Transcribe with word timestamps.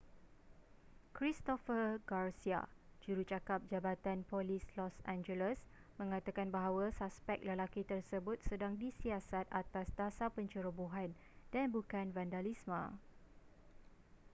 christopher 1.17 1.83
garcia 2.11 2.61
jurucakap 3.05 3.61
jabatan 3.71 4.19
polis 4.31 4.65
los 4.77 4.95
angeles 5.13 5.59
mengatakan 6.01 6.49
bahawa 6.55 6.85
suspek 6.99 7.39
lelaki 7.49 7.81
tersebut 7.91 8.37
sedang 8.49 8.73
disiasat 8.83 9.45
atas 9.61 9.85
dasar 9.99 10.29
pencerobohan 10.35 11.09
dan 11.53 11.65
bukan 11.75 12.07
vandalisme 12.17 12.83